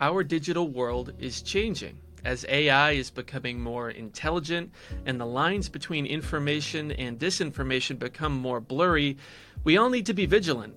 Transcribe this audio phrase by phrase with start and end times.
[0.00, 1.98] our digital world is changing.
[2.24, 4.72] As AI is becoming more intelligent
[5.06, 9.16] and the lines between information and disinformation become more blurry,
[9.64, 10.74] we all need to be vigilant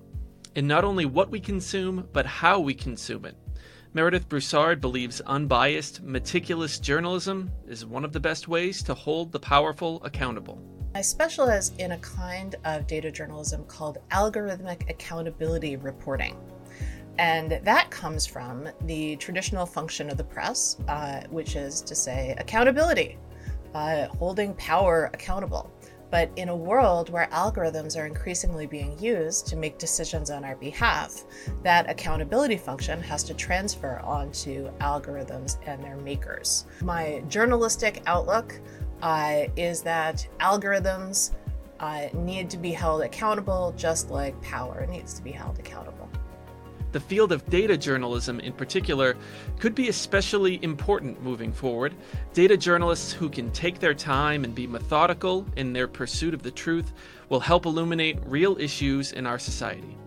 [0.54, 3.36] in not only what we consume, but how we consume it.
[3.92, 9.38] Meredith Broussard believes unbiased, meticulous journalism is one of the best ways to hold the
[9.38, 10.60] powerful accountable.
[10.96, 16.36] I specialize in a kind of data journalism called algorithmic accountability reporting.
[17.18, 22.34] And that comes from the traditional function of the press, uh, which is to say
[22.38, 23.18] accountability,
[23.74, 25.70] uh, holding power accountable.
[26.10, 30.54] But in a world where algorithms are increasingly being used to make decisions on our
[30.54, 31.24] behalf,
[31.64, 36.66] that accountability function has to transfer onto algorithms and their makers.
[36.82, 38.60] My journalistic outlook
[39.02, 41.32] uh, is that algorithms
[41.80, 45.93] uh, need to be held accountable just like power needs to be held accountable.
[46.94, 49.16] The field of data journalism, in particular,
[49.58, 51.92] could be especially important moving forward.
[52.32, 56.52] Data journalists who can take their time and be methodical in their pursuit of the
[56.52, 56.92] truth
[57.30, 59.98] will help illuminate real issues in our society.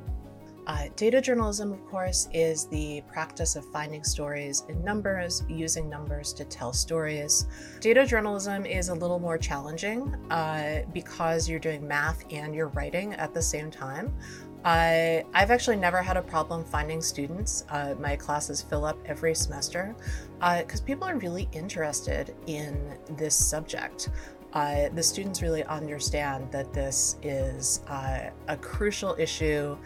[0.67, 6.33] Uh, data journalism, of course, is the practice of finding stories in numbers, using numbers
[6.33, 7.47] to tell stories.
[7.79, 13.13] Data journalism is a little more challenging uh, because you're doing math and you're writing
[13.13, 14.13] at the same time.
[14.63, 17.63] I, I've actually never had a problem finding students.
[17.69, 19.95] Uh, my classes fill up every semester
[20.39, 24.09] because uh, people are really interested in this subject.
[24.53, 29.77] Uh, the students really understand that this is uh, a crucial issue,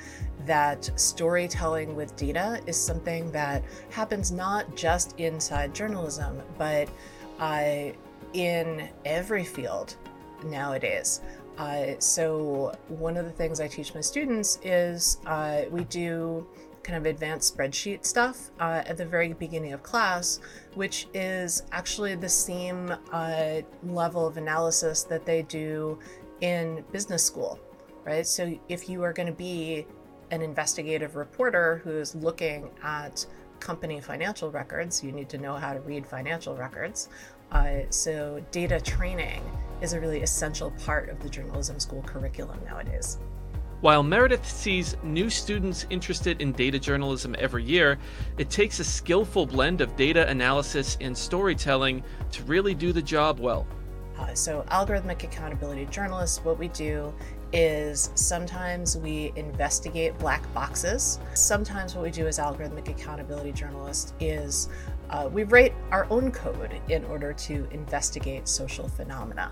[0.46, 6.88] that storytelling with data is something that happens not just inside journalism, but
[7.40, 7.92] uh,
[8.34, 9.96] in every field
[10.46, 11.22] nowadays.
[11.62, 16.48] Uh, so one of the things I teach my students is uh, we do
[16.82, 20.40] kind of advanced spreadsheet stuff uh, at the very beginning of class,
[20.74, 26.00] which is actually the same uh, level of analysis that they do
[26.42, 27.60] in business school,
[28.06, 28.26] right?
[28.26, 29.86] So if you are going to be
[30.32, 33.24] an investigative reporter who's looking at
[33.60, 37.10] company financial records, you need to know how to read financial records.
[37.52, 39.42] Uh, so data training
[39.82, 43.18] is a really essential part of the journalism school curriculum nowadays.
[43.82, 47.98] While Meredith sees new students interested in data journalism every year,
[48.38, 53.40] it takes a skillful blend of data analysis and storytelling to really do the job
[53.40, 53.66] well.
[54.20, 57.12] Uh, so, algorithmic accountability journalists, what we do
[57.54, 61.20] is sometimes we investigate black boxes.
[61.34, 64.70] Sometimes what we do as algorithmic accountability journalists is
[65.12, 69.52] uh, we write our own code in order to investigate social phenomena.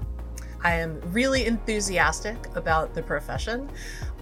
[0.61, 3.69] I am really enthusiastic about the profession,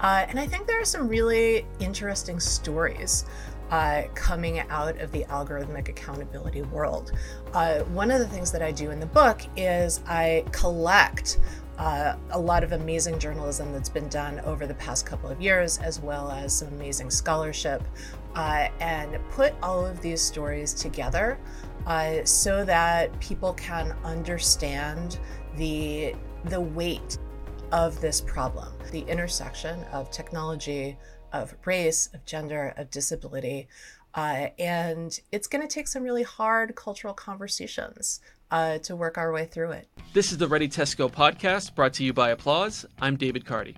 [0.01, 3.25] uh, and I think there are some really interesting stories
[3.71, 7.11] uh, coming out of the algorithmic accountability world.
[7.53, 11.39] Uh, one of the things that I do in the book is I collect
[11.77, 15.77] uh, a lot of amazing journalism that's been done over the past couple of years,
[15.77, 17.83] as well as some amazing scholarship,
[18.37, 21.39] uh, and put all of these stories together
[21.87, 25.19] uh, so that people can understand
[25.57, 26.13] the
[26.45, 27.17] the weight
[27.71, 30.97] of this problem, the intersection of technology,
[31.33, 33.67] of race, of gender, of disability.
[34.13, 38.21] Uh, and it's going to take some really hard cultural conversations
[38.51, 39.87] uh, to work our way through it.
[40.13, 42.85] This is the Ready Test Go podcast brought to you by Applause.
[43.01, 43.75] I'm David Carty.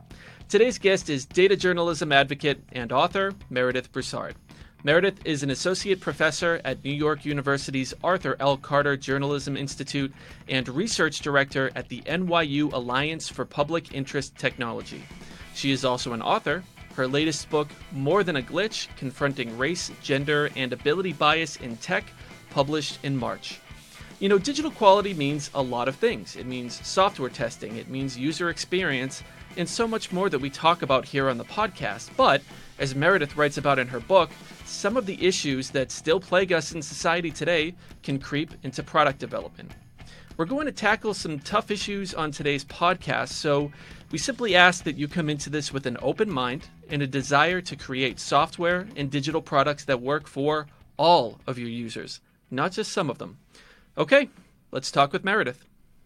[0.47, 4.35] Today's guest is data journalism advocate and author Meredith Broussard.
[4.81, 8.55] Meredith is an associate professor at New York University's Arthur L.
[8.55, 10.13] Carter Journalism Institute
[10.47, 15.03] and research director at the NYU Alliance for Public Interest Technology.
[15.53, 16.63] She is also an author.
[16.95, 22.05] Her latest book, More Than a Glitch Confronting Race, Gender, and Ability Bias in Tech,
[22.49, 23.59] published in March.
[24.21, 26.37] You know, digital quality means a lot of things.
[26.37, 29.23] It means software testing, it means user experience,
[29.57, 32.11] and so much more that we talk about here on the podcast.
[32.15, 32.41] But,
[32.79, 34.31] as Meredith writes about in her book,
[34.65, 39.19] some of the issues that still plague us in society today can creep into product
[39.19, 39.71] development.
[40.37, 43.73] We're going to tackle some tough issues on today's podcast, so
[44.09, 47.59] we simply ask that you come into this with an open mind and a desire
[47.59, 50.67] to create software and digital products that work for
[50.97, 53.37] all of your users, not just some of them.
[53.97, 54.29] Okay,
[54.71, 55.65] let's talk with Meredith.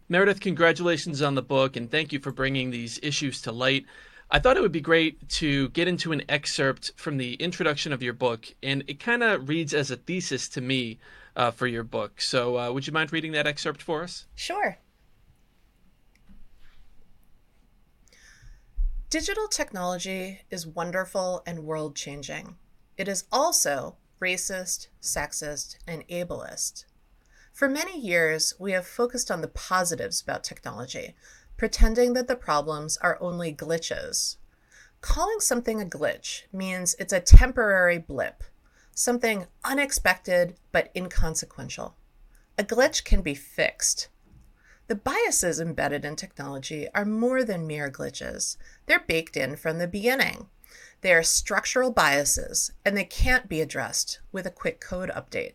[0.10, 3.86] Meredith, congratulations on the book and thank you for bringing these issues to light.
[4.34, 8.02] I thought it would be great to get into an excerpt from the introduction of
[8.02, 10.98] your book, and it kind of reads as a thesis to me
[11.36, 12.20] uh, for your book.
[12.20, 14.26] So, uh, would you mind reading that excerpt for us?
[14.34, 14.80] Sure.
[19.12, 22.56] Digital technology is wonderful and world changing.
[22.98, 26.86] It is also racist, sexist, and ableist.
[27.54, 31.14] For many years, we have focused on the positives about technology,
[31.64, 34.36] pretending that the problems are only glitches.
[35.00, 38.44] Calling something a glitch means it's a temporary blip,
[38.94, 41.96] something unexpected but inconsequential.
[42.58, 44.10] A glitch can be fixed.
[44.88, 48.58] The biases embedded in technology are more than mere glitches.
[48.86, 50.48] They're baked in from the beginning.
[51.00, 55.54] They are structural biases, and they can't be addressed with a quick code update.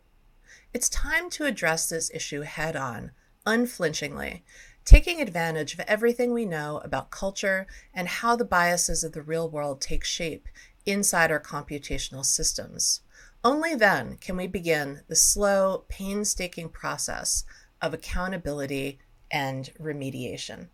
[0.72, 3.10] It's time to address this issue head on,
[3.44, 4.44] unflinchingly,
[4.88, 9.46] taking advantage of everything we know about culture and how the biases of the real
[9.46, 10.48] world take shape
[10.86, 13.02] inside our computational systems.
[13.44, 17.44] Only then can we begin the slow, painstaking process
[17.82, 18.98] of accountability
[19.30, 20.68] and remediation.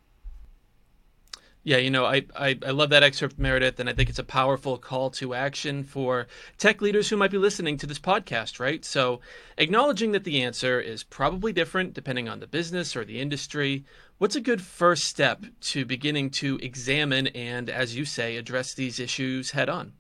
[1.67, 4.25] Yeah, you know, I, I, I, love that excerpt, Meredith, and I think it's a
[4.25, 6.27] powerful call to action for
[6.59, 8.85] tech leaders who might be listening to this podcast, right?
[8.85, 9.21] So,
[9.57, 13.87] acknowledging that the answer is probably different depending on the business or the industry,
[14.19, 19.01] what's a good first step to beginning to examine and, as you say, address these
[19.01, 19.95] issues head on?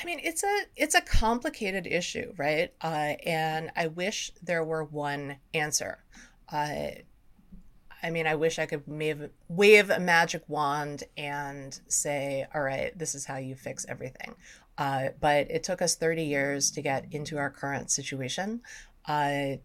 [0.00, 2.72] I mean, it's a it's a complicated issue, right?
[2.80, 6.04] Uh, and I wish there were one answer.
[6.52, 6.90] Uh,
[8.04, 12.96] I mean, I wish I could wave, wave a magic wand and say, all right,
[12.98, 14.34] this is how you fix everything.
[14.76, 18.60] Uh, but it took us 30 years to get into our current situation.
[19.08, 19.56] Uh,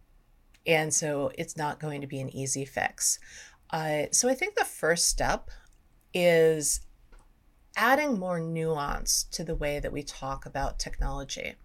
[0.65, 3.19] and so it's not going to be an easy fix.
[3.71, 5.49] Uh, so I think the first step
[6.13, 6.79] is
[7.75, 11.55] adding more nuance to the way that we talk about technology.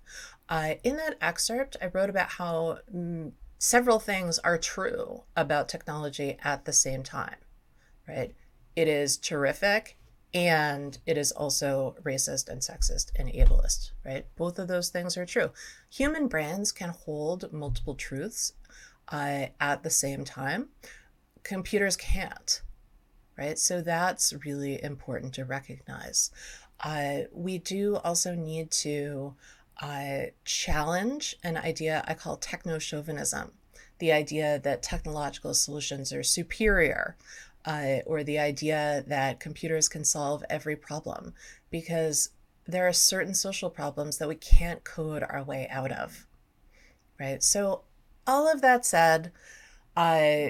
[0.48, 6.36] Uh, in that excerpt, I wrote about how mm, several things are true about technology
[6.42, 7.36] at the same time,
[8.08, 8.34] right?
[8.76, 9.96] It is terrific
[10.32, 14.26] and it is also racist and sexist and ableist, right?
[14.36, 15.50] Both of those things are true.
[15.90, 18.52] Human brains can hold multiple truths
[19.08, 20.68] uh, at the same time,
[21.42, 22.62] computers can't
[23.36, 23.58] right?
[23.58, 26.30] So that's really important to recognize.
[26.82, 29.34] Uh, we do also need to
[29.80, 33.52] uh, challenge an idea I call techno chauvinism
[33.98, 37.16] the idea that technological solutions are superior.
[37.66, 41.32] Uh, or the idea that computers can solve every problem
[41.70, 42.28] because
[42.66, 46.26] there are certain social problems that we can't code our way out of
[47.18, 47.80] right so
[48.26, 49.32] all of that said
[49.96, 50.48] uh,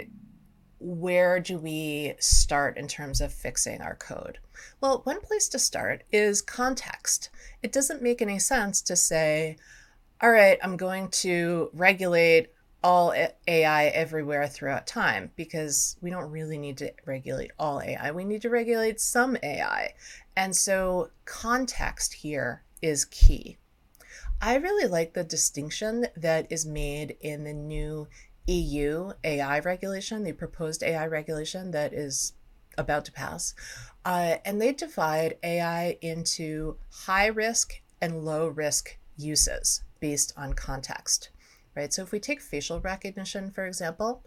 [0.84, 4.38] where do we start in terms of fixing our code?
[4.82, 7.30] Well, one place to start is context.
[7.62, 9.56] It doesn't make any sense to say,
[10.20, 12.48] all right, I'm going to regulate
[12.82, 13.14] all
[13.48, 18.10] AI everywhere throughout time because we don't really need to regulate all AI.
[18.10, 19.94] We need to regulate some AI.
[20.36, 23.56] And so context here is key.
[24.42, 28.06] I really like the distinction that is made in the new
[28.46, 32.34] EU AI regulation, the proposed AI regulation that is
[32.76, 33.54] about to pass.
[34.04, 41.30] Uh, and they divide AI into high risk and low risk uses based on context,
[41.74, 41.92] right?
[41.92, 44.22] So if we take facial recognition, for example,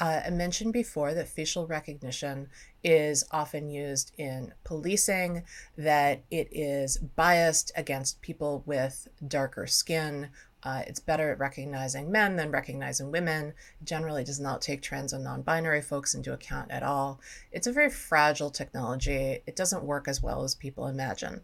[0.00, 2.48] uh, I mentioned before that facial recognition
[2.84, 5.44] is often used in policing,
[5.76, 10.28] that it is biased against people with darker skin
[10.64, 13.52] uh, it's better at recognizing men than recognizing women.
[13.82, 17.20] Generally does not take trans and non binary folks into account at all.
[17.50, 19.42] It's a very fragile technology.
[19.44, 21.40] It doesn't work as well as people imagine.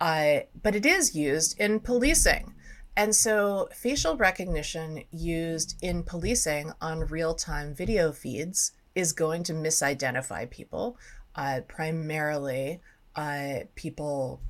[0.00, 2.54] Uh, but it is used in policing.
[2.96, 9.52] And so, facial recognition used in policing on real time video feeds is going to
[9.52, 10.96] misidentify people,
[11.34, 12.80] uh, primarily
[13.16, 14.40] uh, people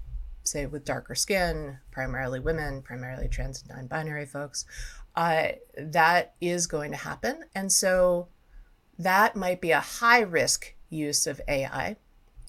[0.42, 4.64] say with darker skin, primarily women, primarily trans and non-binary folks,
[5.16, 7.44] uh, that is going to happen.
[7.54, 8.28] And so
[8.98, 11.96] that might be a high risk use of AI.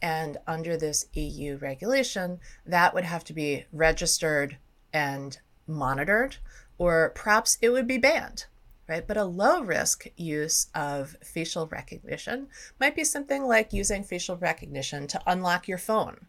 [0.02, 4.58] And under this EU regulation, that would have to be registered
[4.94, 5.38] and
[5.68, 6.38] monitored,
[6.78, 8.46] or perhaps it would be banned,
[8.88, 9.08] right?
[9.08, 12.48] But a low risk use of facial recognition
[12.80, 16.28] might be something like using facial recognition to unlock your phone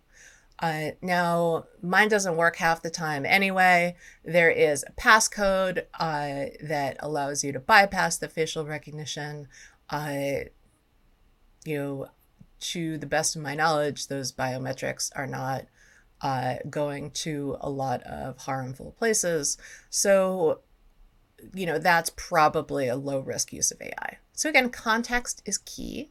[0.58, 3.94] uh, now, mine doesn't work half the time anyway.
[4.25, 9.48] There is a passcode uh, that allows you to bypass the facial recognition.
[9.90, 10.46] Uh,
[11.64, 12.06] you know,
[12.58, 15.66] to the best of my knowledge, those biometrics are not
[16.22, 19.58] uh, going to a lot of harmful places.
[19.90, 20.60] So,
[21.55, 24.19] you know, that's probably a low risk use of AI.
[24.33, 26.11] So, again, context is key.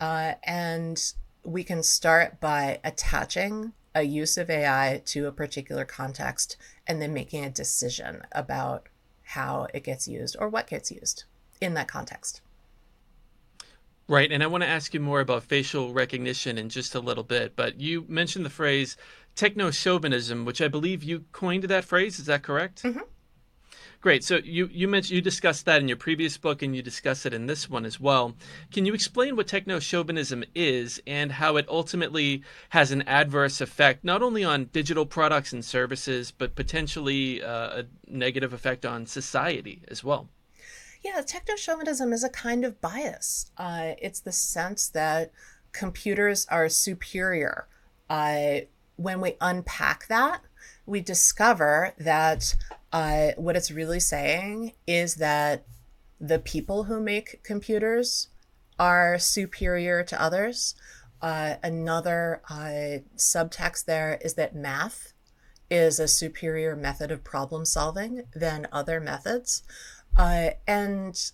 [0.00, 1.12] Uh, and
[1.44, 7.12] we can start by attaching a use of AI to a particular context and then
[7.12, 8.88] making a decision about
[9.22, 11.24] how it gets used or what gets used
[11.60, 12.40] in that context.
[14.08, 14.32] Right.
[14.32, 17.54] And I want to ask you more about facial recognition in just a little bit.
[17.54, 18.96] But you mentioned the phrase
[19.36, 22.18] techno chauvinism, which I believe you coined that phrase.
[22.18, 22.82] Is that correct?
[22.82, 23.00] Mm-hmm.
[24.00, 24.24] Great.
[24.24, 27.34] So you, you mentioned you discussed that in your previous book and you discuss it
[27.34, 28.34] in this one as well.
[28.72, 34.02] Can you explain what techno chauvinism is and how it ultimately has an adverse effect
[34.02, 39.82] not only on digital products and services, but potentially uh, a negative effect on society
[39.88, 40.30] as well?
[41.04, 43.50] Yeah, techno chauvinism is a kind of bias.
[43.58, 45.30] Uh, it's the sense that
[45.72, 47.66] computers are superior.
[48.08, 48.60] Uh,
[48.96, 50.40] when we unpack that,
[50.86, 52.54] we discover that
[52.92, 55.64] uh, what it's really saying is that
[56.20, 58.28] the people who make computers
[58.78, 60.74] are superior to others.
[61.22, 65.12] Uh, another uh, subtext there is that math
[65.70, 69.62] is a superior method of problem solving than other methods.
[70.16, 71.30] Uh, and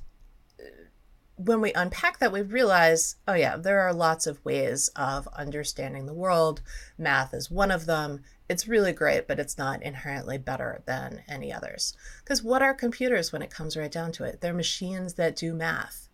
[1.36, 6.06] when we unpack that, we realize, oh, yeah, there are lots of ways of understanding
[6.06, 6.62] the world.
[6.98, 8.22] Math is one of them.
[8.49, 11.95] It's really great, but it's not inherently better than any others.
[12.23, 14.41] Because what are computers when it comes right down to it?
[14.41, 16.09] They're machines that do math.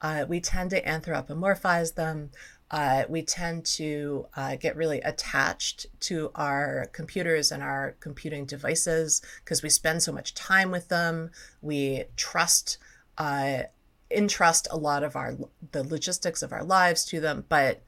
[0.00, 2.30] Uh, we tend to anthropomorphize them.
[2.70, 9.20] Uh, we tend to uh, get really attached to our computers and our computing devices
[9.44, 11.30] because we spend so much time with them.
[11.60, 12.78] We trust
[13.18, 13.64] uh,
[14.10, 15.36] entrust a lot of our
[15.72, 17.82] the logistics of our lives to them but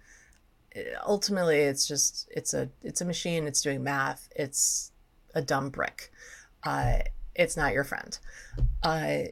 [1.06, 4.92] ultimately it's just it's a it's a machine it's doing math it's
[5.34, 6.10] a dumb brick.
[6.62, 6.98] Uh,
[7.34, 8.18] it's not your friend.
[8.82, 9.24] Uh,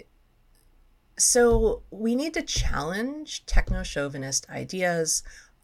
[1.17, 5.23] so we need to challenge techno chauvinist ideas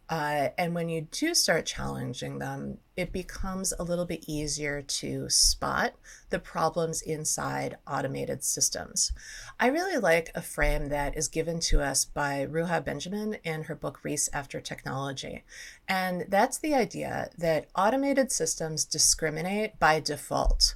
[0.09, 5.29] uh, and when you do start challenging them, it becomes a little bit easier to
[5.29, 5.93] spot
[6.31, 9.13] the problems inside automated systems.
[9.61, 13.75] I really like a frame that is given to us by Ruha Benjamin in her
[13.75, 15.45] book Race After Technology.
[15.87, 20.75] And that's the idea that automated systems discriminate by default.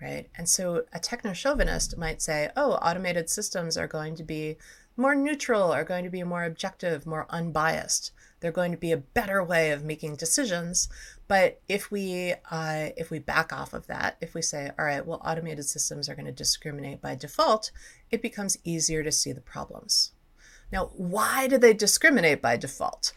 [0.00, 0.28] Right.
[0.36, 4.56] And so a techno chauvinist might say, oh, automated systems are going to be
[4.98, 8.12] more neutral, are going to be more objective, more unbiased.
[8.40, 10.88] They're going to be a better way of making decisions.
[11.26, 15.04] But if we uh, if we back off of that, if we say, all right,
[15.04, 17.70] well, automated systems are going to discriminate by default,
[18.10, 20.12] it becomes easier to see the problems.
[20.70, 23.12] Now, why do they discriminate by default?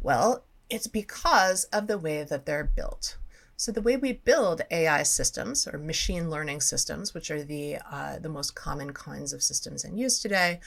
[0.00, 3.16] Well, it's because of the way that they're built.
[3.58, 8.18] So the way we build AI systems or machine learning systems, which are the uh,
[8.18, 10.60] the most common kinds of systems in use today,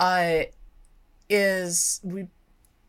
[0.00, 0.44] uh,
[1.28, 2.28] is we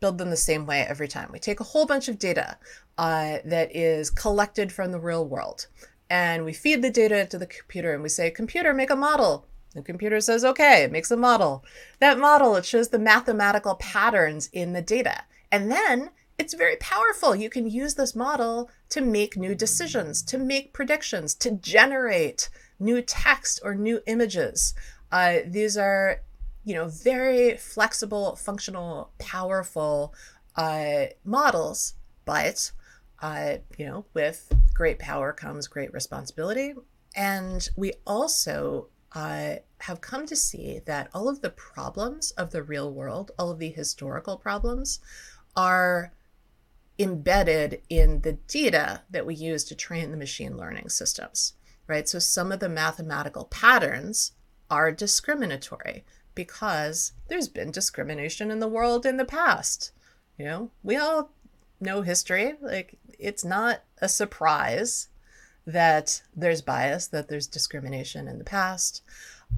[0.00, 1.30] build them the same way every time.
[1.32, 2.58] We take a whole bunch of data
[2.98, 5.66] uh, that is collected from the real world,
[6.10, 9.46] and we feed the data to the computer, and we say, "Computer, make a model."
[9.74, 11.64] The computer says, "Okay," it makes a model.
[12.00, 17.34] That model it shows the mathematical patterns in the data, and then it's very powerful.
[17.34, 23.00] You can use this model to make new decisions, to make predictions, to generate new
[23.00, 24.74] text or new images.
[25.10, 26.20] Uh, these are
[26.66, 30.12] you know, very flexible, functional, powerful
[30.56, 31.94] uh, models,
[32.24, 32.72] but
[33.22, 36.74] uh, you know, with great power comes great responsibility.
[37.14, 42.64] And we also uh, have come to see that all of the problems of the
[42.64, 44.98] real world, all of the historical problems,
[45.54, 46.12] are
[46.98, 51.52] embedded in the data that we use to train the machine learning systems,
[51.86, 52.08] right?
[52.08, 54.32] So some of the mathematical patterns
[54.68, 56.04] are discriminatory
[56.36, 59.90] because there's been discrimination in the world in the past.
[60.38, 61.30] You know, we all
[61.80, 62.54] know history.
[62.60, 65.08] Like, it's not a surprise
[65.66, 69.02] that there's bias, that there's discrimination in the past.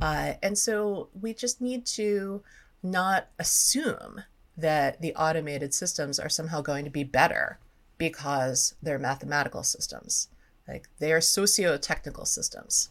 [0.00, 2.42] Uh, and so we just need to
[2.82, 4.22] not assume
[4.56, 7.58] that the automated systems are somehow going to be better
[7.98, 10.28] because they're mathematical systems.
[10.66, 12.90] Like, they are socio technical systems.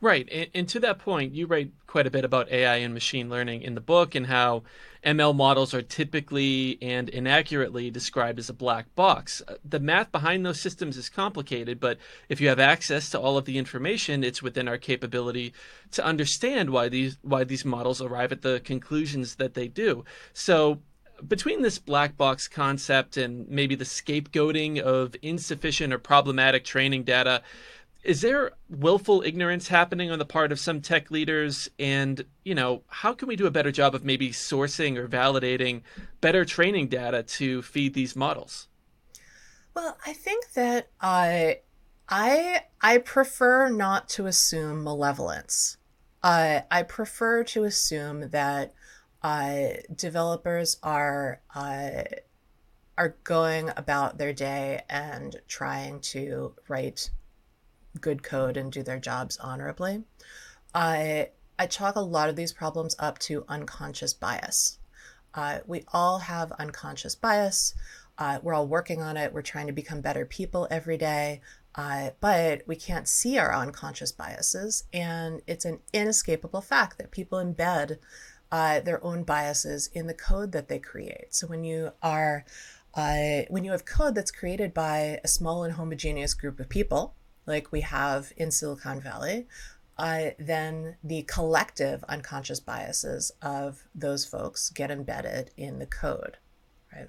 [0.00, 0.28] Right.
[0.30, 3.62] And, and, to that point, you write quite a bit about AI and machine learning
[3.62, 4.64] in the book and how
[5.04, 9.40] ML models are typically and inaccurately described as a black box.
[9.46, 11.98] Uh, the math behind those systems is complicated, but
[12.28, 15.54] if you have access to all of the information, it's within our capability
[15.92, 20.04] to understand why these why these models arrive at the conclusions that they do.
[20.32, 20.80] So
[21.26, 27.42] between this black box concept and maybe the scapegoating of insufficient or problematic training data,
[28.04, 32.82] is there willful ignorance happening on the part of some tech leaders and you know
[32.88, 35.82] how can we do a better job of maybe sourcing or validating
[36.20, 38.68] better training data to feed these models
[39.74, 41.60] Well, I think that I
[42.08, 45.78] I I prefer not to assume malevolence.
[46.22, 48.72] Uh, I prefer to assume that
[49.22, 52.04] uh, developers are uh,
[52.96, 57.10] are going about their day and trying to write
[58.00, 60.04] good code and do their jobs honorably.
[60.74, 64.78] I I chalk a lot of these problems up to unconscious bias.
[65.34, 67.74] Uh, we all have unconscious bias.
[68.18, 69.32] Uh, we're all working on it.
[69.32, 71.40] We're trying to become better people every day.
[71.74, 74.84] Uh, but we can't see our unconscious biases.
[74.92, 77.98] And it's an inescapable fact that people embed
[78.52, 81.34] uh, their own biases in the code that they create.
[81.34, 82.44] So when you are
[82.96, 87.14] uh, when you have code that's created by a small and homogeneous group of people,
[87.46, 89.46] like we have in Silicon Valley,
[89.96, 96.38] uh, then the collective unconscious biases of those folks get embedded in the code.
[96.92, 97.08] Right.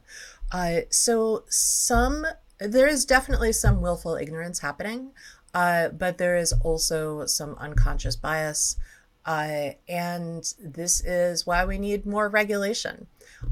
[0.52, 2.26] Uh, so some
[2.60, 5.12] there is definitely some willful ignorance happening,
[5.54, 8.78] uh, but there is also some unconscious bias.
[9.26, 13.08] Uh, and this is why we need more regulation.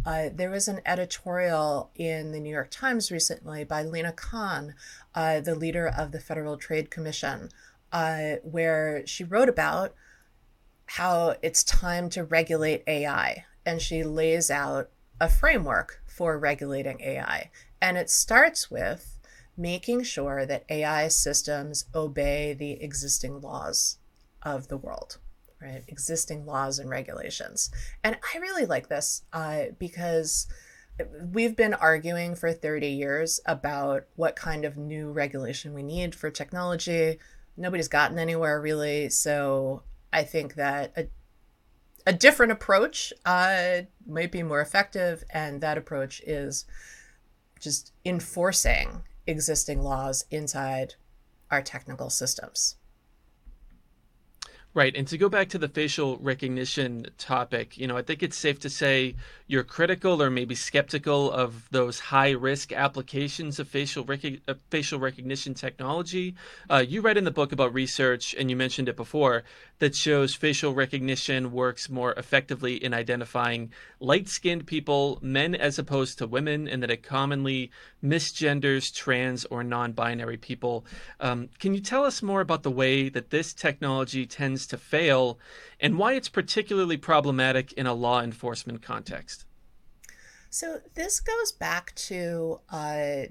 [0.06, 4.76] Uh, there was an editorial in the New York Times recently by Lina Khan,
[5.16, 7.50] uh, the leader of the Federal Trade Commission,
[7.92, 9.94] uh, where she wrote about
[10.86, 13.46] how it's time to regulate AI.
[13.66, 17.50] And she lays out a framework for regulating AI.
[17.82, 19.20] And it starts with
[19.56, 23.98] making sure that AI systems obey the existing laws
[24.42, 25.18] of the world
[25.64, 25.84] right?
[25.88, 27.72] Existing laws and regulations.
[28.04, 30.48] And I really like this uh, because
[31.32, 36.30] we've been arguing for 30 years about what kind of new regulation we need for
[36.30, 37.18] technology.
[37.58, 39.10] Nobody's gotten anywhere really.
[39.10, 41.08] So I think that a,
[42.06, 45.24] a different approach uh, might be more effective.
[45.32, 46.66] And that approach is
[47.60, 50.96] just enforcing existing laws inside
[51.50, 52.76] our technical systems.
[54.76, 54.96] Right.
[54.96, 58.60] And to go back to the facial recognition topic, you know, I think it's safe
[58.62, 64.42] to say you're critical or maybe skeptical of those high risk applications of facial rec-
[64.72, 66.34] facial recognition technology.
[66.72, 69.44] Uh, you read in the book about research, and you mentioned it before,
[69.78, 76.18] that shows facial recognition works more effectively in identifying light skinned people, men as opposed
[76.18, 77.70] to women, and that it commonly
[78.04, 80.84] misgenders trans or non binary people.
[81.20, 85.40] Um, can you tell us more about the way that this technology tends to fail
[85.80, 89.46] and why it's particularly problematic in a law enforcement context?
[90.50, 93.24] So, this goes back to uh,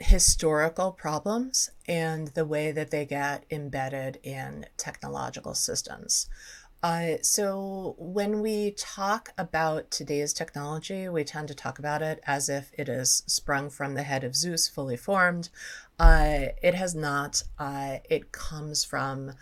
[0.00, 6.28] historical problems and the way that they get embedded in technological systems.
[6.82, 12.48] Uh, so, when we talk about today's technology, we tend to talk about it as
[12.48, 15.50] if it is sprung from the head of Zeus, fully formed.
[15.98, 17.42] Uh, it has not.
[17.58, 19.32] Uh, it comes from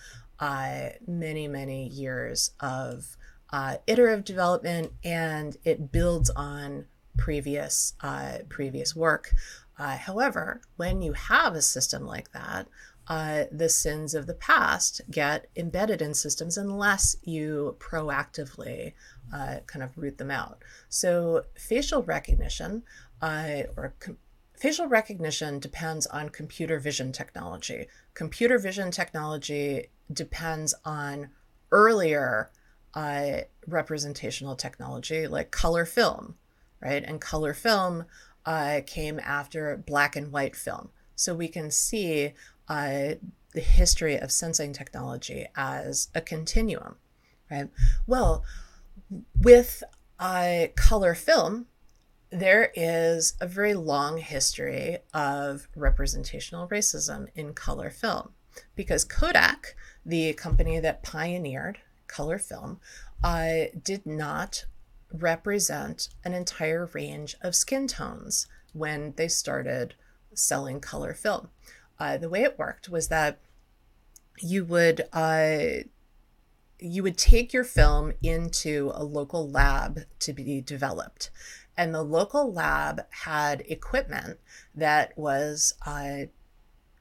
[0.41, 3.17] uh, many, many years of
[3.51, 9.33] uh, iterative development, and it builds on previous uh, previous work.
[9.79, 12.67] Uh, however, when you have a system like that,
[13.09, 18.93] uh, the sins of the past get embedded in systems unless you proactively
[19.33, 20.63] uh, kind of root them out.
[20.89, 22.83] So, facial recognition
[23.23, 24.19] or com-
[24.55, 27.87] facial recognition depends on computer vision technology.
[28.15, 31.31] Computer vision technology depends on
[31.71, 32.51] earlier
[32.95, 36.35] uh, representational technology like color film,
[36.81, 37.05] right?
[37.05, 38.07] And color film
[38.47, 40.91] uh, came after black and white film.
[41.15, 42.33] So we can see
[42.69, 43.15] uh,
[43.53, 46.97] the history of sensing technology as a continuum,
[47.51, 47.69] right?
[48.07, 48.45] Well,
[49.41, 49.83] with
[50.19, 51.67] uh, color film,
[52.31, 58.31] there is a very long history of representational racism in color film
[58.75, 62.81] because Kodak, the company that pioneered color film,
[63.23, 64.65] uh, did not
[65.13, 69.95] represent an entire range of skin tones when they started
[70.35, 71.49] selling color film.
[71.99, 73.39] Uh, the way it worked was that
[74.41, 75.83] you would uh,
[76.79, 81.31] you would take your film into a local lab to be developed,
[81.77, 84.39] and the local lab had equipment
[84.75, 86.27] that was uh,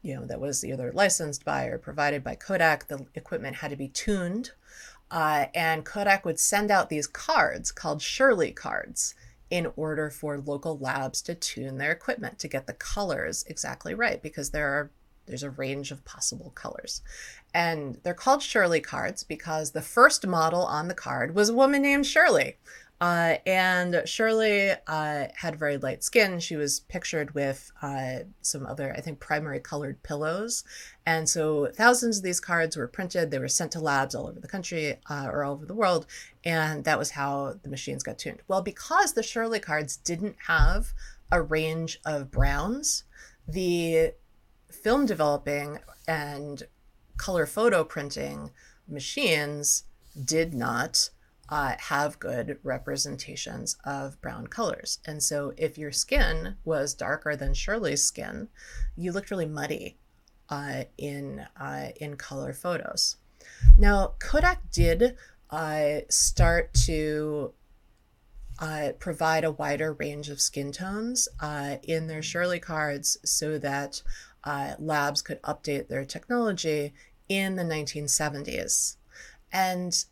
[0.08, 2.88] you know that was either licensed by or provided by Kodak.
[2.88, 4.52] The equipment had to be tuned
[5.10, 9.16] uh, and Kodak would send out these cards called Shirley cards
[9.50, 14.22] in order for local labs to tune their equipment to get the colors exactly right
[14.22, 14.92] because there are
[15.26, 17.02] there's a range of possible colors.
[17.54, 21.82] And they're called Shirley cards because the first model on the card was a woman
[21.82, 22.56] named Shirley.
[23.00, 26.40] Uh, and Shirley uh, had very light skin.
[26.40, 30.64] She was pictured with uh, some other, I think, primary colored pillows.
[31.06, 33.30] And so thousands of these cards were printed.
[33.30, 36.08] They were sent to labs all over the country uh, or all over the world.
[36.44, 38.42] And that was how the machines got tuned.
[38.48, 40.94] Well, because the Shirley cards didn't have
[41.32, 43.04] a range of browns,
[43.48, 44.14] the
[44.72, 46.64] film developing and
[47.18, 48.52] color photo printing
[48.88, 49.84] machines
[50.24, 51.10] did not
[51.50, 55.00] uh, have good representations of brown colors.
[55.06, 58.50] And so if your skin was darker than Shirley's skin,
[58.96, 59.98] you looked really muddy
[60.50, 63.18] uh, in, uh, in color photos.
[63.78, 65.16] Now, Kodak did
[65.50, 67.54] uh, start to
[68.60, 74.02] uh, provide a wider range of skin tones uh, in their Shirley cards so that
[74.80, 76.94] labs could update their technology
[77.30, 78.96] in the 1970s.
[79.52, 80.06] And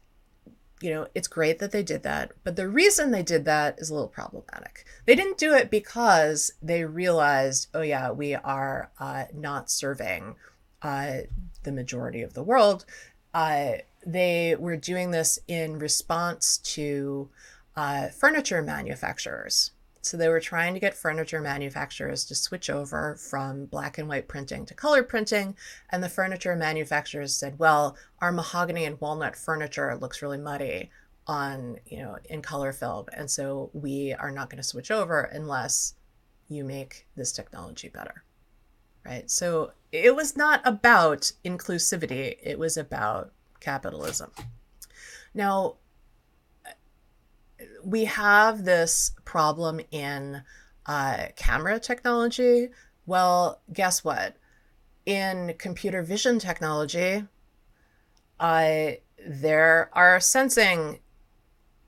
[0.82, 3.90] you know, it's great that they did that, but the reason they did that is
[3.90, 4.86] a little problematic.
[5.06, 10.36] They didn't do it because they realized, oh, yeah, we are uh, not serving
[10.82, 11.20] uh,
[11.64, 12.86] the majority of the world.
[13.34, 13.74] Uh,
[14.06, 17.30] they were doing this in response to
[17.76, 19.72] uh, furniture manufacturers
[20.06, 24.28] so they were trying to get furniture manufacturers to switch over from black and white
[24.28, 25.58] printing to color printing.
[25.90, 30.92] And the furniture manufacturers said, well, our mahogany and walnut furniture looks really muddy
[31.26, 33.08] on, you know, in color film.
[33.14, 35.96] And so we are not going to switch over unless
[36.50, 38.24] you make this technology better.
[39.04, 39.30] Right.
[39.32, 44.32] So it was not about inclusivity, it was about capitalism.
[45.34, 45.78] Now,
[47.84, 50.44] we have this problem in
[50.86, 52.70] uh, camera technology.
[53.06, 54.36] Well, guess what?
[55.06, 57.26] In computer vision technology,
[58.40, 58.92] uh,
[59.26, 61.00] there are sensing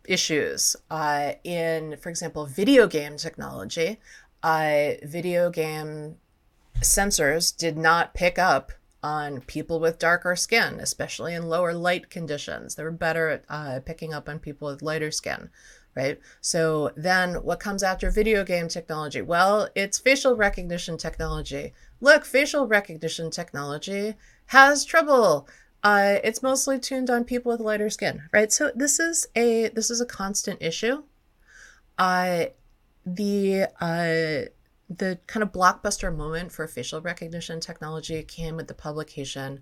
[0.05, 0.75] issues.
[0.89, 3.99] Uh, in, for example, video game technology,
[4.43, 6.17] uh, video game
[6.81, 8.71] sensors did not pick up
[9.07, 12.75] on people with darker skin, especially in lower light conditions.
[12.75, 15.49] They were better at uh, picking up on people with lighter skin,
[15.95, 16.19] right?
[16.41, 19.21] So then what comes after video game technology?
[19.21, 21.73] Well, it's facial recognition technology.
[22.01, 24.15] Look, facial recognition technology
[24.47, 25.47] has trouble.
[25.83, 28.51] Uh, it's mostly tuned on people with lighter skin, right?
[28.51, 31.03] So this is a this is a constant issue.
[31.97, 32.47] Uh,
[33.05, 34.49] the uh,
[34.89, 39.61] the kind of blockbuster moment for facial recognition technology came with the publication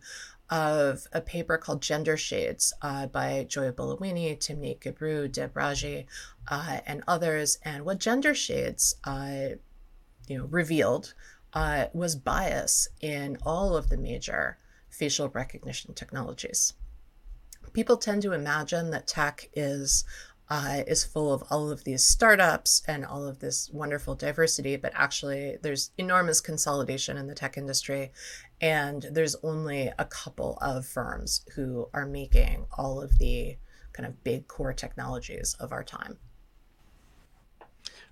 [0.49, 6.05] of a paper called Gender Shades uh, by Joy Buolamwini, Timnit Gebru, Deb Raji,
[6.47, 7.57] uh, and others.
[7.63, 9.55] And what Gender Shades, uh,
[10.27, 11.15] you know, revealed
[11.53, 14.59] uh, was bias in all of the major
[14.89, 16.73] facial recognition technologies.
[17.73, 20.05] People tend to imagine that tech is
[20.49, 24.91] uh, is full of all of these startups and all of this wonderful diversity, but
[24.95, 28.11] actually there's enormous consolidation in the tech industry,
[28.61, 33.57] and there's only a couple of firms who are making all of the
[33.93, 36.17] kind of big core technologies of our time.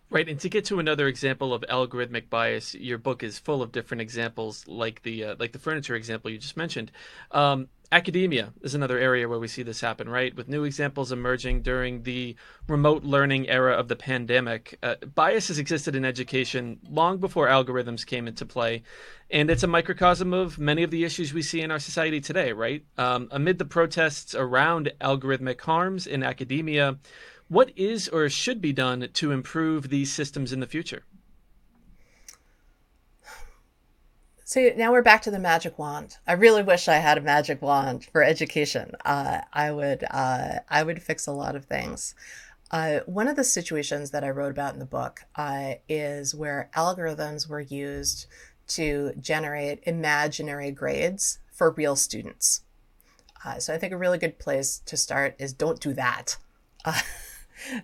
[0.10, 3.72] Right, and to get to another example of algorithmic bias, your book is full of
[3.72, 6.92] different examples, like the uh, like the furniture example you just mentioned.
[7.32, 10.36] Um, academia is another area where we see this happen, right?
[10.36, 12.36] With new examples emerging during the
[12.68, 14.80] remote learning era of the pandemic.
[14.82, 18.82] Uh, bias has existed in education long before algorithms came into play.
[19.30, 22.52] And it's a microcosm of many of the issues we see in our society today,
[22.52, 22.84] right?
[22.98, 26.98] Um, amid the protests around algorithmic harms in academia,
[27.48, 31.04] what is or should be done to improve these systems in the future?
[34.54, 36.18] So now we're back to the magic wand.
[36.28, 38.92] I really wish I had a magic wand for education.
[39.04, 42.14] Uh, I would uh, I would fix a lot of things.
[42.70, 46.70] Uh, one of the situations that I wrote about in the book uh, is where
[46.78, 48.28] algorithms were used
[48.68, 52.62] to generate imaginary grades for real students.
[53.44, 56.38] Uh, so I think a really good place to start is don't do that.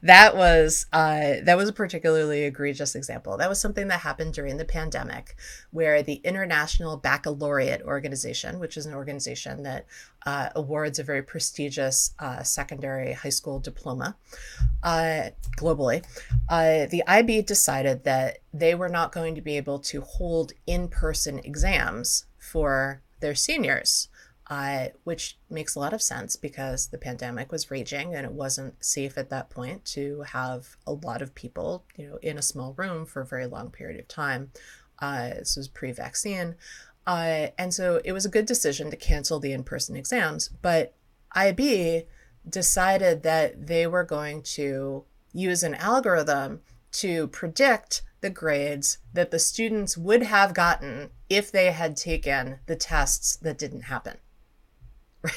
[0.02, 3.38] That was uh, that was a particularly egregious example.
[3.38, 5.36] That was something that happened during the pandemic,
[5.72, 9.86] where the International Baccalaureate Organization, which is an organization that
[10.26, 14.16] uh, awards a very prestigious uh, secondary high school diploma
[14.84, 16.04] uh, globally,
[16.50, 21.40] uh, the IB decided that they were not going to be able to hold in-person
[21.40, 24.09] exams for their seniors
[24.50, 28.84] uh, which makes a lot of sense because the pandemic was raging and it wasn't
[28.84, 32.74] safe at that point to have a lot of people, you know, in a small
[32.74, 34.52] room for a very long period of time.
[35.00, 36.56] Uh, this was pre-vaccine,
[37.08, 40.50] Uh, and so it was a good decision to cancel the in person exams.
[40.62, 40.94] But
[41.32, 42.04] IB
[42.48, 49.40] decided that they were going to use an algorithm to predict the grades that the
[49.40, 54.18] students would have gotten if they had taken the tests that didn't happen.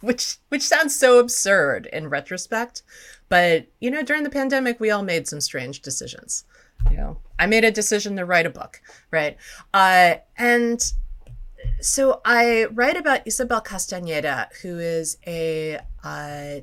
[0.00, 2.82] Which which sounds so absurd in retrospect,
[3.30, 6.44] but you know, during the pandemic we all made some strange decisions.
[6.90, 9.38] You know, I made a decision to write a book, right?
[9.72, 10.92] Uh, and
[11.80, 16.60] so I write about Isabel Castañeda, who is a uh,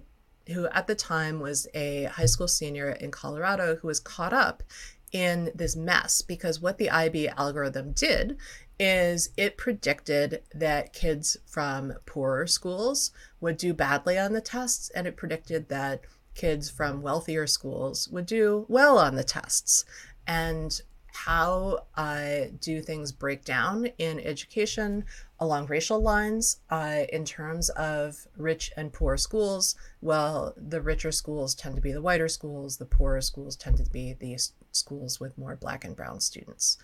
[0.51, 4.63] who at the time was a high school senior in Colorado who was caught up
[5.11, 8.37] in this mess because what the IB algorithm did
[8.83, 15.05] is it predicted that kids from poorer schools would do badly on the tests and
[15.05, 16.01] it predicted that
[16.33, 19.85] kids from wealthier schools would do well on the tests
[20.25, 20.81] and
[21.13, 25.05] how uh, do things break down in education
[25.39, 29.75] along racial lines uh, in terms of rich and poor schools?
[30.01, 33.91] Well, the richer schools tend to be the whiter schools, the poorer schools tend to
[33.91, 34.37] be the
[34.71, 36.77] schools with more black and brown students.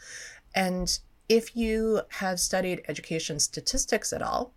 [0.54, 1.00] And
[1.30, 4.54] if you have studied education statistics at all,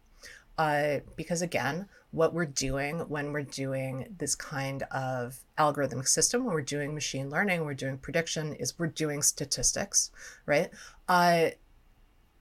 [0.58, 6.54] uh, because again, what we're doing when we're doing this kind of algorithmic system, when
[6.54, 10.10] we're doing machine learning, we're doing prediction, is we're doing statistics,
[10.46, 10.70] right?
[11.08, 11.50] Uh,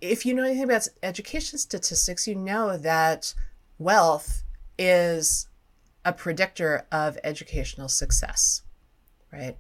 [0.02, 3.34] if you know anything about education statistics, you know that
[3.78, 4.44] wealth
[4.78, 5.48] is
[6.06, 8.62] a predictor of educational success,
[9.32, 9.58] right?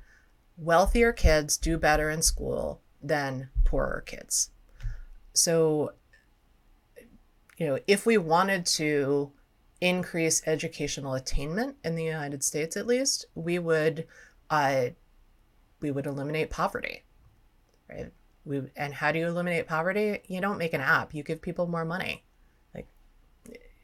[0.57, 4.51] Wealthier kids do better in school than poorer kids.
[5.39, 5.93] So,
[7.57, 9.31] you know, if we wanted to
[9.81, 14.05] increase educational attainment in the United States, at least, we would
[14.49, 14.87] uh,
[15.79, 17.03] we would eliminate poverty,
[17.89, 18.11] right?
[18.45, 20.19] We and how do you eliminate poverty?
[20.27, 21.13] You don't make an app.
[21.13, 22.25] You give people more money.
[22.75, 22.87] Like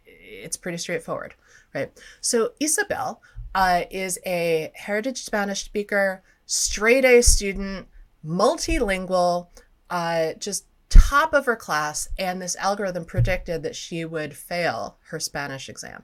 [0.06, 1.36] it's pretty straightforward,
[1.74, 1.92] right?
[2.20, 3.22] So Isabel
[3.54, 7.88] uh, is a heritage Spanish speaker, straight A student,
[8.26, 9.48] multilingual,
[9.90, 15.20] uh, just top of her class, and this algorithm predicted that she would fail her
[15.20, 16.04] Spanish exam,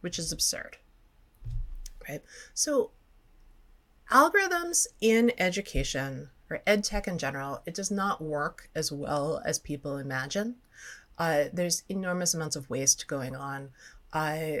[0.00, 0.78] which is absurd.
[2.08, 2.22] Right?
[2.52, 2.90] So,
[4.10, 9.58] algorithms in education or ed tech in general, it does not work as well as
[9.58, 10.56] people imagine.
[11.16, 13.70] Uh, there's enormous amounts of waste going on.
[14.12, 14.58] Uh,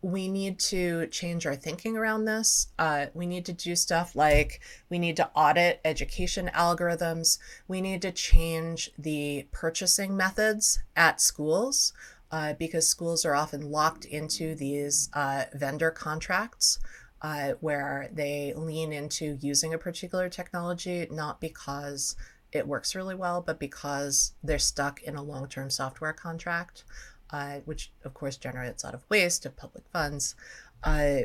[0.00, 2.68] we need to change our thinking around this.
[2.78, 7.38] Uh, we need to do stuff like we need to audit education algorithms.
[7.66, 11.92] We need to change the purchasing methods at schools
[12.30, 16.78] uh, because schools are often locked into these uh, vendor contracts
[17.22, 22.14] uh, where they lean into using a particular technology, not because
[22.52, 26.84] it works really well, but because they're stuck in a long term software contract
[27.30, 30.34] uh, which of course generates a lot of waste of public funds.
[30.82, 31.20] Uh,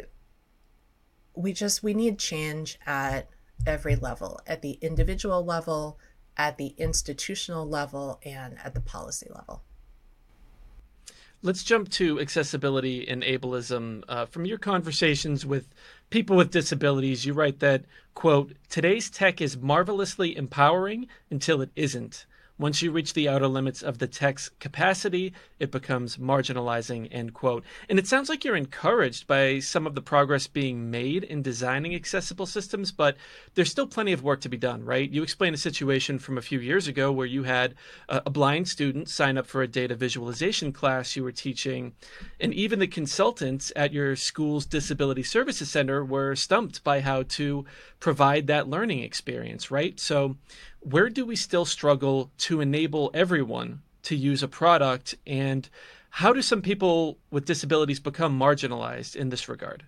[1.35, 3.29] we just we need change at
[3.65, 5.97] every level, at the individual level,
[6.37, 9.63] at the institutional level, and at the policy level.
[11.41, 14.03] Let's jump to accessibility and ableism.
[14.07, 15.67] Uh, from your conversations with
[16.09, 22.25] people with disabilities, you write that, quote, today's tech is marvelously empowering until it isn't.
[22.63, 27.62] Once you reach the outer limits of the tech's capacity, it becomes marginalizing, end quote.
[27.89, 31.93] And it sounds like you're encouraged by some of the progress being made in designing
[31.93, 33.17] accessible systems, but
[33.56, 35.10] there's still plenty of work to be done, right?
[35.10, 37.76] You explained a situation from a few years ago where you had
[38.08, 41.91] a, blind student sign up for a data visualization class you were teaching,
[42.39, 47.65] and even the consultants at your school's disability services center were stumped by how to
[47.99, 49.99] provide that learning experience, right?
[49.99, 50.38] So
[50.83, 55.15] where do we still struggle to enable everyone to use a product?
[55.25, 55.67] And
[56.09, 59.85] how do some people with disabilities become marginalized in this regard?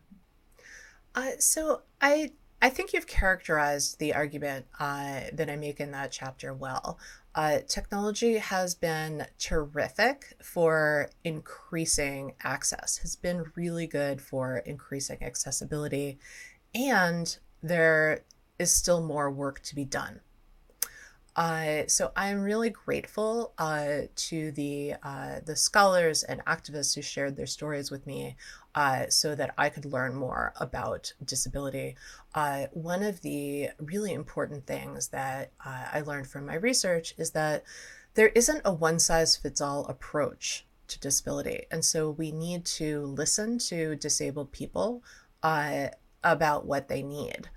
[1.14, 2.32] Uh, so i
[2.62, 7.00] i think you've characterized the argument uh, that i make in that chapter well.
[7.34, 16.18] Uh, technology has been terrific for increasing access has been really good for increasing accessibility
[16.74, 18.24] and there
[18.58, 20.20] is still more work to be done
[21.36, 27.36] uh, so I'm really grateful uh, to the uh, the scholars and activists who shared
[27.36, 28.38] their stories with me,
[28.74, 31.98] uh, so that I could learn more about disability.
[32.34, 37.32] Uh, one of the really important things that uh, I learned from my research is
[37.32, 37.64] that
[38.14, 43.02] there isn't a one size fits all approach to disability, and so we need to
[43.08, 45.04] listen to disabled people
[46.24, 47.50] about what they need,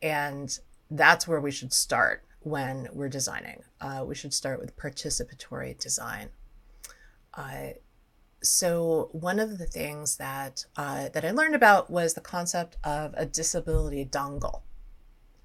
[0.00, 0.60] and
[0.90, 3.62] that's where we should start when we're designing.
[3.80, 6.30] Uh, we should start with participatory design.
[7.34, 7.70] Uh,
[8.42, 13.14] so one of the things that uh, that I learned about was the concept of
[13.16, 14.62] a disability dongle.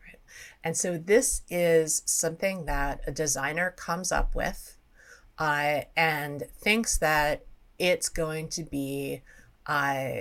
[0.06, 0.19] Right?
[0.63, 4.77] And so this is something that a designer comes up with
[5.38, 7.45] uh, and thinks that
[7.79, 9.23] it's going to be
[9.65, 10.13] uh,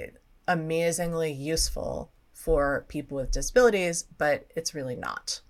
[0.49, 5.41] amazingly useful for people with disabilities, but it's really not.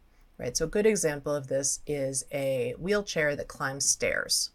[0.43, 0.57] Right?
[0.57, 4.51] So a good example of this is a wheelchair that climbs stairs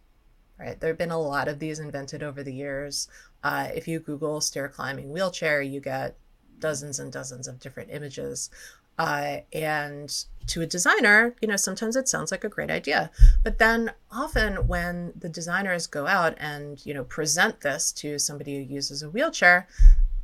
[0.60, 0.80] right?
[0.80, 3.08] There have been a lot of these invented over the years.
[3.44, 6.18] Uh, if you Google stair climbing wheelchair, you get
[6.60, 8.50] dozens and dozens of different images.
[8.98, 13.12] Uh, and to a designer, you know, sometimes it sounds like a great idea.
[13.44, 18.58] But then often when the designers go out and, you know, present this to somebody
[18.58, 19.68] who uses a wheelchair,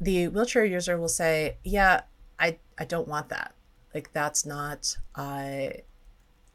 [0.02, 2.02] the wheelchair user will say, yeah,
[2.40, 3.54] I, I don't want that.
[3.94, 5.68] Like that's not, uh,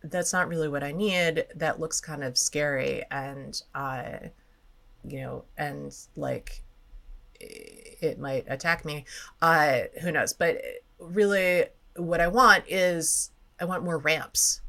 [0.03, 1.47] that's not really what I need.
[1.55, 4.19] That looks kind of scary and uh
[5.05, 6.63] you know, and like
[7.41, 9.05] it might attack me.
[9.41, 10.33] Uh who knows?
[10.33, 10.61] But
[10.99, 14.61] really what I want is I want more ramps.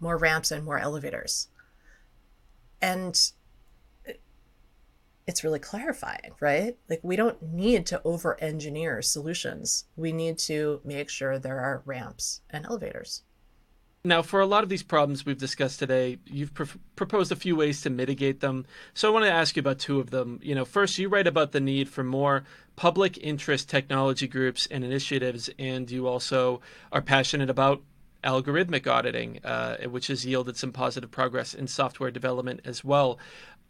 [0.00, 1.48] More ramps and more elevators.
[2.82, 3.18] And
[5.26, 6.76] it's really clarifying, right?
[6.88, 9.84] Like we don't need to over engineer solutions.
[9.96, 13.22] We need to make sure there are ramps and elevators.
[14.04, 17.56] Now, for a lot of these problems we've discussed today, you've pr- proposed a few
[17.56, 18.64] ways to mitigate them.
[18.94, 20.38] So I want to ask you about two of them.
[20.44, 22.44] You know, first, you write about the need for more
[22.76, 26.60] public interest technology groups and initiatives, and you also
[26.92, 27.82] are passionate about
[28.22, 33.18] algorithmic auditing, uh, which has yielded some positive progress in software development as well.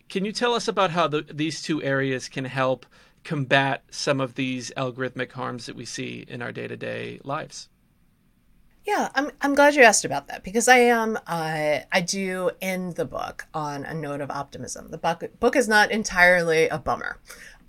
[0.08, 2.86] Can you tell us about how the, these two areas can help
[3.24, 7.68] combat some of these algorithmic harms that we see in our day to day lives?
[8.86, 12.94] Yeah, I'm, I'm glad you asked about that because I am uh, I do end
[12.94, 14.92] the book on a note of optimism.
[14.92, 17.18] The book book is not entirely a bummer.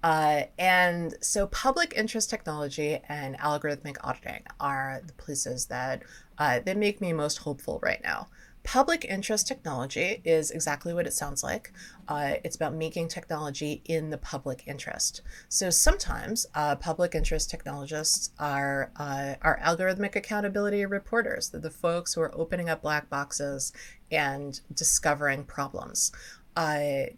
[0.03, 6.03] Uh, and so public interest technology and algorithmic auditing are the places that
[6.37, 8.27] uh, that make me most hopeful right now.
[8.67, 11.71] Public interest technology is exactly what it sounds like.
[12.09, 15.21] Uh, it's about making technology in the public interest.
[15.47, 21.47] So sometimes uh, public interest technologists are uh, are algorithmic accountability reporters.
[21.47, 23.71] The folks who are opening up black boxes
[24.11, 26.11] and discovering problems.
[26.57, 27.13] Uh,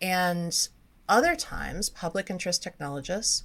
[0.00, 0.68] and
[1.06, 3.44] other times, public interest technologists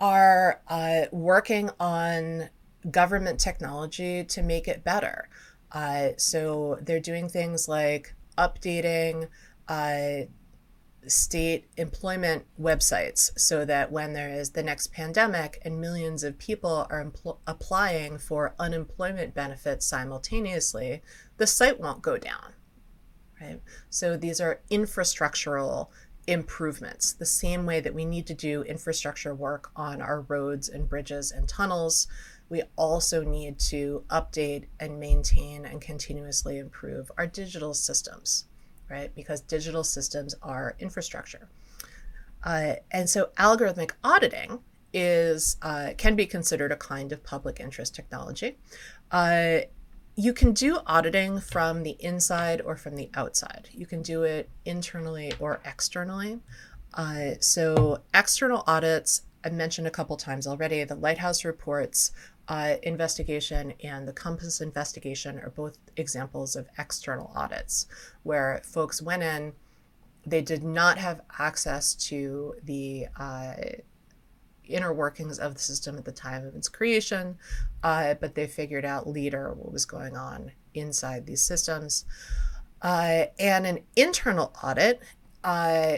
[0.00, 2.50] are uh, working on
[2.88, 5.28] government technology to make it better.
[5.72, 9.28] Uh, so they're doing things like updating
[9.68, 10.26] uh,
[11.06, 16.86] state employment websites so that when there is the next pandemic and millions of people
[16.90, 17.12] are
[17.46, 21.02] applying for unemployment benefits simultaneously,
[21.36, 22.52] the site won't go down.
[23.40, 23.60] Right?
[23.90, 25.88] So these are infrastructural
[26.26, 30.88] improvements, the same way that we need to do infrastructure work on our roads and
[30.88, 32.08] bridges and tunnels
[32.48, 38.44] we also need to update and maintain and continuously improve our digital systems,
[38.88, 39.14] right?
[39.14, 41.48] Because digital systems are infrastructure.
[42.44, 44.60] Uh, and so algorithmic auditing
[44.92, 48.56] is uh, can be considered a kind of public interest technology.
[49.10, 49.58] Uh,
[50.14, 53.68] you can do auditing from the inside or from the outside.
[53.72, 56.40] You can do it internally or externally.
[56.94, 62.12] Uh, so external audits, I mentioned a couple times already, the Lighthouse reports
[62.48, 67.86] uh, investigation and the COMPAS investigation are both examples of external audits
[68.22, 69.52] where folks went in,
[70.24, 73.54] they did not have access to the uh,
[74.64, 77.38] inner workings of the system at the time of its creation,
[77.82, 82.04] uh, but they figured out later what was going on inside these systems.
[82.82, 85.00] Uh, and an internal audit
[85.44, 85.96] uh,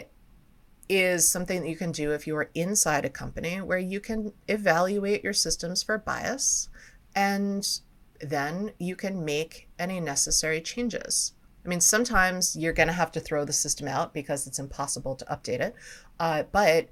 [0.89, 4.33] is something that you can do if you are inside a company where you can
[4.47, 6.67] evaluate your systems for bias
[7.15, 7.79] and
[8.19, 11.33] then you can make any necessary changes.
[11.63, 15.15] I mean, sometimes you're going to have to throw the system out because it's impossible
[15.15, 15.75] to update it.
[16.19, 16.89] Uh, but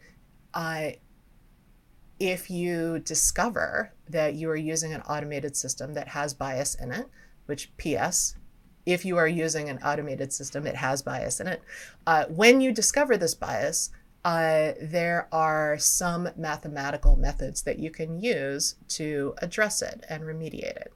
[0.53, 0.91] uh,
[2.19, 7.07] if you discover that you are using an automated system that has bias in it,
[7.45, 8.35] which PS,
[8.87, 11.61] if you are using an automated system, it has bias in it.
[12.07, 13.89] Uh, when you discover this bias,
[14.23, 20.77] uh, there are some mathematical methods that you can use to address it and remediate
[20.77, 20.93] it.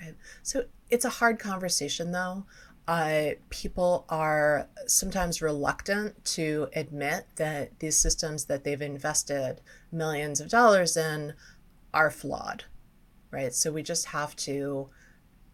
[0.00, 0.14] Right?
[0.42, 2.46] So it's a hard conversation, though.
[2.88, 9.60] Uh, people are sometimes reluctant to admit that these systems that they've invested
[9.92, 11.34] millions of dollars in
[11.92, 12.64] are flawed,
[13.30, 13.54] right?
[13.54, 14.88] So we just have to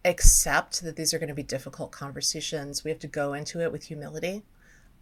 [0.03, 2.83] accept that these are going to be difficult conversations.
[2.83, 4.43] We have to go into it with humility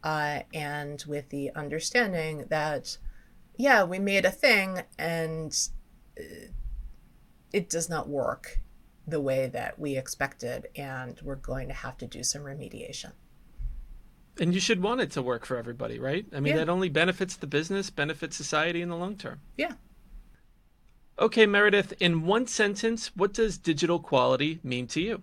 [0.03, 2.97] uh, and with the understanding that,
[3.57, 5.57] yeah, we made a thing and
[6.19, 6.23] uh,
[7.51, 8.59] it does not work
[9.07, 13.11] the way that we expected, and we're going to have to do some remediation.
[14.39, 16.25] And you should want it to work for everybody, right?
[16.33, 16.59] I mean, yeah.
[16.59, 19.41] that only benefits the business, benefits society in the long term.
[19.57, 19.73] Yeah.
[21.19, 25.21] Okay, Meredith, in one sentence, what does digital quality mean to you?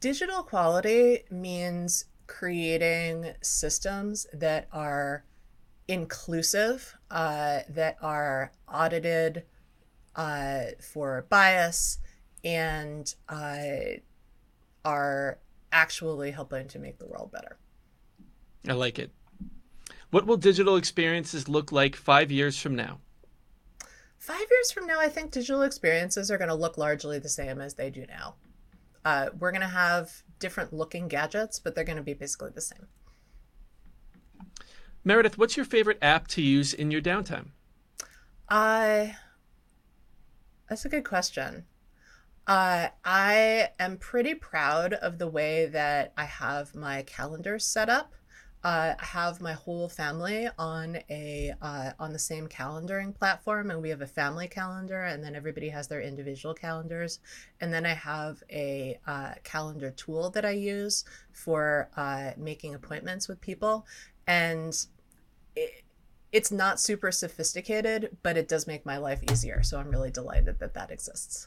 [0.00, 5.24] Digital quality means creating systems that are
[5.86, 9.44] inclusive, uh, that are audited
[10.16, 11.98] uh, for bias,
[12.42, 13.66] and uh,
[14.82, 15.38] are
[15.72, 17.58] actually helping to make the world better.
[18.66, 19.10] I like it.
[20.10, 23.00] What will digital experiences look like five years from now?
[24.24, 27.60] Five years from now, I think digital experiences are going to look largely the same
[27.60, 28.36] as they do now.
[29.04, 32.62] Uh, we're going to have different looking gadgets, but they're going to be basically the
[32.62, 32.86] same.
[35.04, 37.48] Meredith, what's your favorite app to use in your downtime?
[38.48, 39.08] Uh,
[40.70, 41.66] that's a good question.
[42.46, 48.14] Uh, I am pretty proud of the way that I have my calendar set up
[48.64, 53.90] uh, have my whole family on a uh, on the same calendaring platform, and we
[53.90, 57.20] have a family calendar, and then everybody has their individual calendars,
[57.60, 63.28] and then I have a uh, calendar tool that I use for uh, making appointments
[63.28, 63.86] with people,
[64.26, 64.74] and.
[65.56, 65.82] It,
[66.32, 69.62] it's not super sophisticated, but it does make my life easier.
[69.62, 71.46] So I'm really delighted that that exists.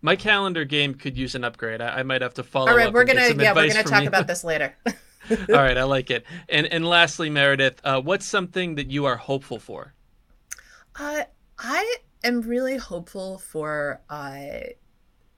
[0.00, 1.80] My calendar game could use an upgrade.
[1.80, 2.70] I, I might have to follow.
[2.70, 4.08] All right, we're gonna yeah, we're gonna talk you.
[4.08, 4.76] about this later.
[5.30, 6.24] All right, I like it.
[6.48, 9.94] And and lastly, Meredith, uh, what's something that you are hopeful for?
[10.98, 11.24] Uh,
[11.58, 14.48] I am really hopeful for uh,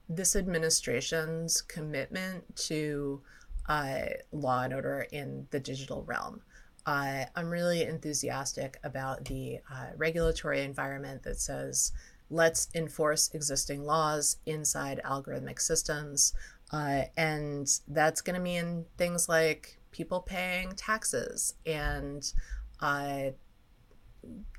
[0.07, 3.21] this administration's commitment to
[3.67, 6.41] uh, law and order in the digital realm.
[6.85, 11.91] Uh, I'm really enthusiastic about the uh, regulatory environment that says
[12.31, 16.33] let's enforce existing laws inside algorithmic systems.
[16.71, 22.31] Uh, and that's going to mean things like people paying taxes and
[22.79, 23.31] uh,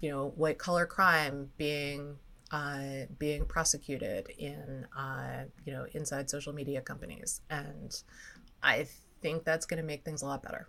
[0.00, 2.16] you know white collar crime being
[2.50, 7.40] uh, being prosecuted in uh, you know inside social media companies.
[7.50, 7.94] And
[8.62, 8.86] i
[9.22, 10.68] think that's going to make things a lot better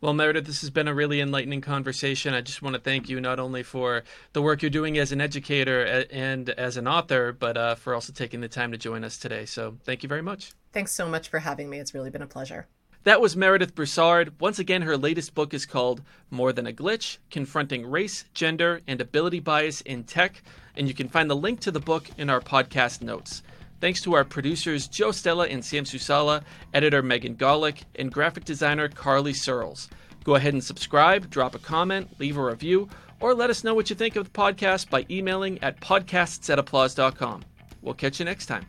[0.00, 2.34] well, Meredith, this has been a really enlightening conversation.
[2.34, 5.20] I just want to thank you not only for the work you're doing as an
[5.20, 9.16] educator and as an author, but uh, for also taking the time to join us
[9.16, 9.46] today.
[9.46, 10.52] So thank you very much.
[10.72, 11.78] Thanks so much for having me.
[11.78, 12.66] It's really been a pleasure.
[13.04, 14.38] That was Meredith Broussard.
[14.40, 19.00] Once again, her latest book is called More Than a Glitch Confronting Race, Gender, and
[19.00, 20.42] Ability Bias in Tech.
[20.76, 23.42] And you can find the link to the book in our podcast notes.
[23.80, 28.88] Thanks to our producers Joe Stella and Samsu Sallah, editor Megan Gawlik, and graphic designer
[28.88, 29.88] Karley Searles.
[30.24, 32.88] Go ahead and subscribe, drop a comment, leave a review,
[33.20, 36.58] or let us know what you think of the podcast by emailing at podcasts at
[36.58, 37.44] applause.com.
[37.82, 38.66] We'll catch you next time.